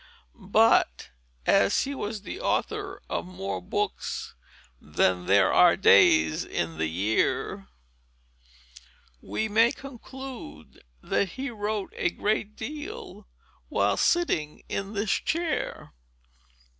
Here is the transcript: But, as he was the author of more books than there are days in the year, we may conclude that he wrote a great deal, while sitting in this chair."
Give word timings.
But, 0.39 1.11
as 1.45 1.83
he 1.83 1.93
was 1.93 2.23
the 2.23 2.41
author 2.41 3.03
of 3.07 3.23
more 3.27 3.61
books 3.61 4.33
than 4.81 5.27
there 5.27 5.53
are 5.53 5.77
days 5.77 6.43
in 6.43 6.79
the 6.79 6.87
year, 6.87 7.67
we 9.21 9.47
may 9.47 9.71
conclude 9.71 10.83
that 11.03 11.33
he 11.33 11.51
wrote 11.51 11.93
a 11.95 12.09
great 12.09 12.55
deal, 12.55 13.27
while 13.69 13.95
sitting 13.95 14.63
in 14.67 14.93
this 14.93 15.11
chair." 15.11 15.93